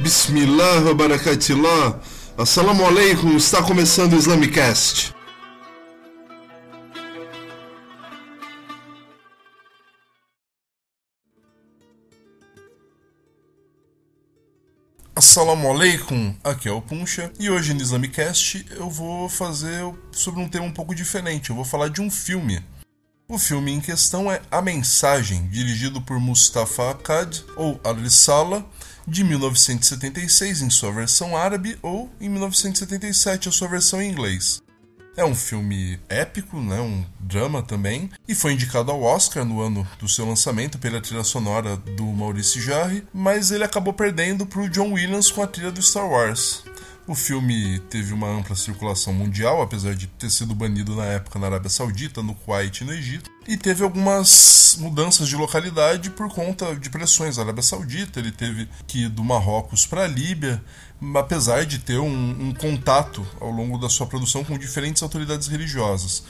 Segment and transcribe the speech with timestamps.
[0.00, 2.00] Bismillah barakatillah.
[2.36, 5.14] Assalamu alaikum, está começando o Islamicast.
[15.14, 19.80] Assalamu alaikum, aqui é o Puncha e hoje no Islamicast eu vou fazer
[20.10, 21.50] sobre um tema um pouco diferente.
[21.50, 22.60] Eu vou falar de um filme.
[23.26, 28.62] O filme em questão é A Mensagem, dirigido por Mustafa Akkad ou Al-Risala,
[29.08, 34.62] de 1976 em sua versão árabe ou em 1977 a sua versão em inglês.
[35.16, 39.88] É um filme épico, né, um drama também, e foi indicado ao Oscar no ano
[39.98, 44.68] do seu lançamento pela trilha sonora do Maurice Jarre, mas ele acabou perdendo para o
[44.68, 46.64] John Williams com a trilha do Star Wars.
[47.06, 51.46] O filme teve uma ampla circulação mundial, apesar de ter sido banido na época na
[51.46, 56.74] Arábia Saudita, no Kuwait e no Egito, e teve algumas mudanças de localidade por conta
[56.74, 57.38] de pressões.
[57.38, 60.64] A Arábia Saudita ele teve que ir do Marrocos para a Líbia,
[61.14, 66.24] apesar de ter um, um contato ao longo da sua produção com diferentes autoridades religiosas.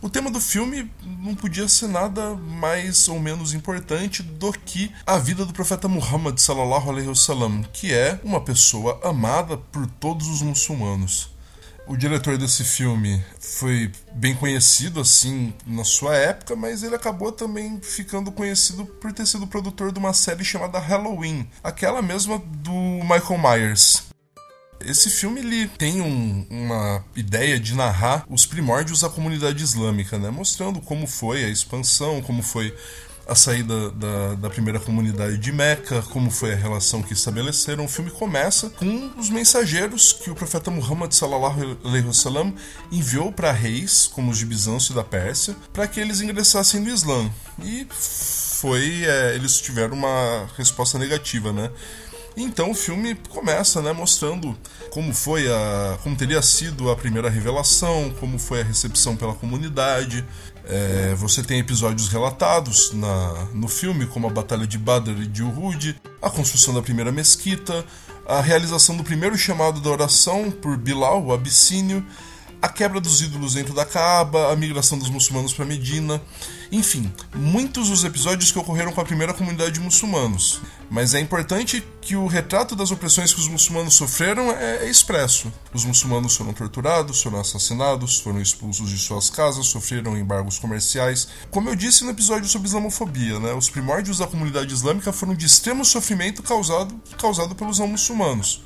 [0.00, 5.18] O tema do filme não podia ser nada mais ou menos importante do que a
[5.18, 10.40] vida do profeta Muhammad sallallahu alaihi wasallam, que é uma pessoa amada por todos os
[10.40, 11.30] muçulmanos.
[11.84, 17.80] O diretor desse filme foi bem conhecido assim na sua época, mas ele acabou também
[17.80, 23.38] ficando conhecido por ter sido produtor de uma série chamada Halloween, aquela mesma do Michael
[23.38, 24.07] Myers.
[24.80, 30.30] Esse filme ele tem um, uma ideia de narrar os primórdios da comunidade islâmica, né?
[30.30, 32.74] mostrando como foi a expansão, como foi
[33.28, 37.84] a saída da, da, primeira comunidade de Meca, como foi a relação que estabeleceram.
[37.84, 42.54] O filme começa com os mensageiros que o profeta Muhammad alaihi wasallam
[42.90, 46.88] enviou para reis, como os de Bizâncio e da Pérsia, para que eles ingressassem no
[46.88, 47.30] Islã.
[47.62, 51.70] E foi, é, eles tiveram uma resposta negativa, né?
[52.40, 54.56] Então o filme começa, né, mostrando
[54.90, 60.24] como foi a, como teria sido a primeira revelação, como foi a recepção pela comunidade.
[60.64, 65.42] É, você tem episódios relatados na, no filme, como a Batalha de Badr e de
[65.42, 67.84] Uhud, a construção da primeira mesquita,
[68.24, 72.06] a realização do primeiro chamado da oração por Bilal, o abissínio,
[72.60, 76.20] a quebra dos ídolos dentro da Kaaba, a migração dos muçulmanos para Medina,
[76.70, 80.60] enfim, muitos dos episódios que ocorreram com a primeira comunidade de muçulmanos.
[80.90, 85.52] Mas é importante que o retrato das opressões que os muçulmanos sofreram é, é expresso.
[85.72, 91.28] Os muçulmanos foram torturados, foram assassinados, foram expulsos de suas casas, sofreram embargos comerciais.
[91.50, 95.46] Como eu disse no episódio sobre islamofobia, né, os primórdios da comunidade islâmica foram de
[95.46, 98.62] extremo sofrimento causado, causado pelos não muçulmanos.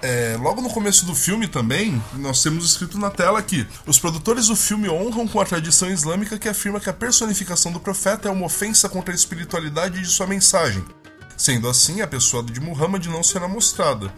[0.00, 4.46] É, logo no começo do filme também, nós temos escrito na tela que os produtores
[4.46, 8.30] do filme honram com a tradição islâmica que afirma que a personificação do profeta é
[8.30, 10.84] uma ofensa contra a espiritualidade de sua mensagem.
[11.36, 14.12] Sendo assim, a pessoa de Muhammad não será mostrada.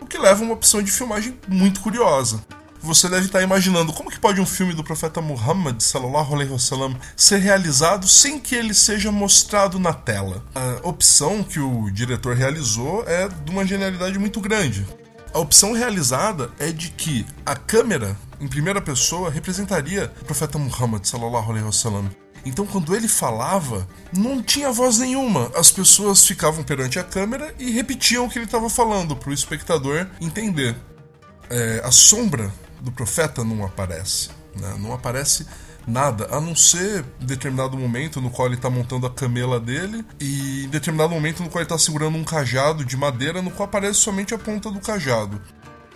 [0.00, 2.42] O que leva a uma opção de filmagem muito curiosa.
[2.80, 6.96] Você deve estar imaginando como que pode um filme do profeta Muhammad sallallahu alaihi wasallam
[7.16, 10.42] ser realizado sem que ele seja mostrado na tela.
[10.54, 14.86] A opção que o diretor realizou é de uma genialidade muito grande
[15.32, 21.04] a opção realizada é de que a câmera, em primeira pessoa, representaria o profeta Muhammad
[21.04, 22.10] sallallahu alaihi wasallam.
[22.44, 25.50] Então, quando ele falava, não tinha voz nenhuma.
[25.54, 29.34] As pessoas ficavam perante a câmera e repetiam o que ele estava falando para o
[29.34, 30.74] espectador entender.
[31.50, 34.30] É, a sombra do profeta não aparece.
[34.60, 34.76] Né?
[34.78, 35.46] Não aparece
[35.86, 40.68] nada, a não ser determinado momento no qual ele está montando a camela dele e
[40.70, 44.34] determinado momento no qual ele está segurando um cajado de madeira no qual aparece somente
[44.34, 45.40] a ponta do cajado.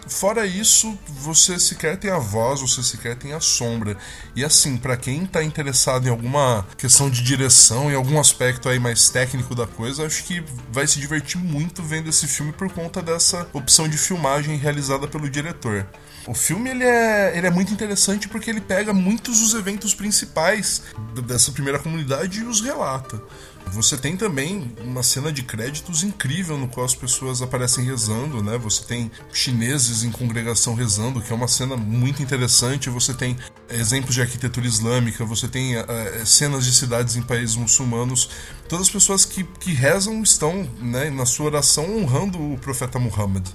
[0.06, 3.96] Fora isso, você sequer tem a voz, você sequer tem a sombra.
[4.34, 8.78] E assim, para quem tá interessado em alguma questão de direção, em algum aspecto aí
[8.78, 13.00] mais técnico da coisa, acho que vai se divertir muito vendo esse filme por conta
[13.00, 15.86] dessa opção de filmagem realizada pelo diretor.
[16.26, 20.82] O filme ele é, ele é muito interessante porque ele pega muitos dos eventos principais
[21.26, 23.20] dessa primeira comunidade e os relata.
[23.68, 28.58] Você tem também uma cena de créditos incrível no qual as pessoas aparecem rezando, né?
[28.58, 32.90] Você tem chineses em congregação rezando, que é uma cena muito interessante.
[32.90, 33.36] Você tem
[33.70, 35.84] exemplos de arquitetura islâmica, você tem uh,
[36.26, 38.28] cenas de cidades em países muçulmanos.
[38.68, 43.48] Todas as pessoas que, que rezam estão, né, na sua oração honrando o profeta Muhammad.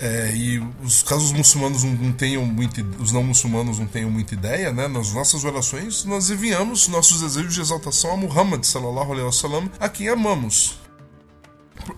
[0.00, 4.72] É, e os casos muçulmanos não tenham muito, os não muçulmanos não tenham muita ideia,
[4.72, 4.88] né?
[4.88, 9.90] Nas nossas orações nós enviamos nossos desejos de exaltação a Muhammad sallallahu alaihi wasallam, a
[9.90, 10.78] quem amamos.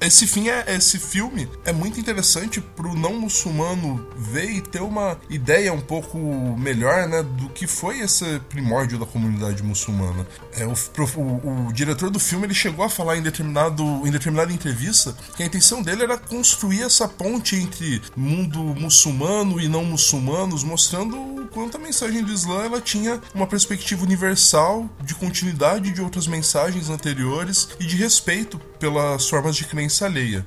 [0.00, 5.18] Esse fim é esse filme é muito interessante pro não muçulmano ver e ter uma
[5.28, 6.18] ideia um pouco
[6.58, 10.26] melhor, né, do que foi esse primórdio da comunidade muçulmana.
[10.52, 14.52] É, o, o, o diretor do filme ele chegou a falar em determinado em determinada
[14.52, 20.64] entrevista que a intenção dele era construir essa ponte entre mundo muçulmano e não muçulmanos,
[20.64, 26.26] mostrando quanto a mensagem do Islã ela tinha uma perspectiva universal de continuidade de outras
[26.26, 30.46] mensagens anteriores e de respeito pelas formas de crença alheia.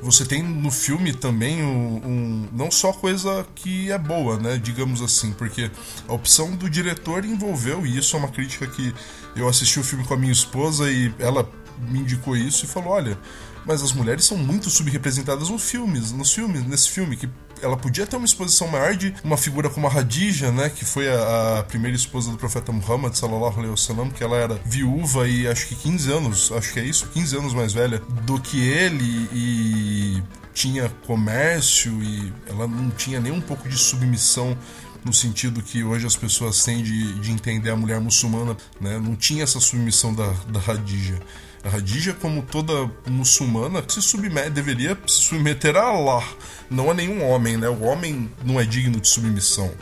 [0.00, 5.00] Você tem no filme também um, um, não só coisa que é boa, né, digamos
[5.00, 5.70] assim, porque
[6.06, 8.94] a opção do diretor envolveu e isso é uma crítica que
[9.34, 11.48] eu assisti o filme com a minha esposa e ela
[11.88, 13.18] me indicou isso e falou, olha,
[13.64, 17.28] mas as mulheres são muito subrepresentadas nos filmes, nos filmes, nesse filme que
[17.64, 21.08] ela podia ter uma exposição maior de uma figura como a Hadija, né, que foi
[21.08, 25.48] a, a primeira esposa do profeta Muhammad sallallahu alaihi wasallam, que ela era viúva e
[25.48, 29.28] acho que 15 anos, acho que é isso, 15 anos mais velha do que ele
[29.32, 30.22] e
[30.52, 34.56] tinha comércio e ela não tinha nem um pouco de submissão
[35.04, 38.98] no sentido que hoje as pessoas têm de, de entender a mulher muçulmana, né?
[38.98, 41.20] Não tinha essa submissão da, da Hadija.
[41.62, 46.22] A Hadija, como toda muçulmana, se submete, deveria se submeter a Allah,
[46.70, 47.68] não a nenhum homem, né?
[47.68, 49.72] O homem não é digno de submissão.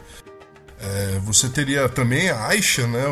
[0.84, 3.06] É, você teria também a Aisha, né,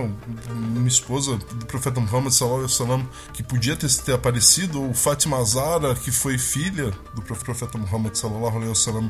[0.51, 6.11] uma esposa do profeta Muhammad wasallam, que podia ter, ter aparecido, ou Fatima Zara, que
[6.11, 9.09] foi filha do profeta Muhammad wasallam.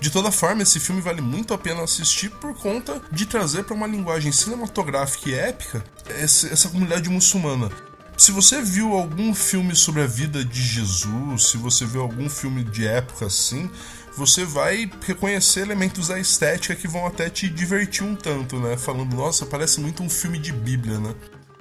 [0.00, 3.74] De toda forma, esse filme vale muito a pena assistir por conta de trazer para
[3.74, 7.70] uma linguagem cinematográfica e épica essa comunidade muçulmana
[8.16, 12.62] se você viu algum filme sobre a vida de Jesus, se você viu algum filme
[12.62, 13.68] de época assim,
[14.16, 18.76] você vai reconhecer elementos da estética que vão até te divertir um tanto, né?
[18.76, 21.12] Falando, nossa, parece muito um filme de Bíblia, né?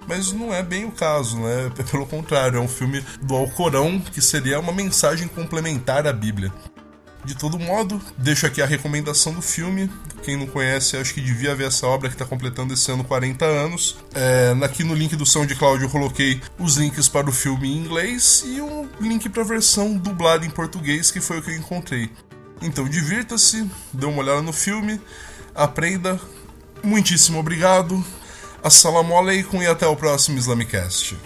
[0.08, 1.72] Mas não é bem o caso, né?
[1.90, 6.54] Pelo contrário, é um filme do Alcorão que seria uma mensagem complementar à Bíblia.
[7.24, 9.90] De todo modo, deixo aqui a recomendação do filme.
[10.24, 13.46] Quem não conhece, acho que devia ver essa obra que está completando esse ano 40
[13.46, 13.98] anos.
[14.14, 18.44] É, aqui no link do SoundCloud eu coloquei os links para o filme em inglês
[18.46, 22.10] e um link para a versão dublada em português, que foi o que eu encontrei.
[22.62, 25.00] Então divirta-se, dê uma olhada no filme,
[25.56, 26.20] aprenda.
[26.84, 28.04] Muitíssimo obrigado.
[28.62, 31.18] Assalamu alaikum e até o próximo Islamicast.